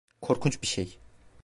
[0.21, 0.97] Korkunç bir şey.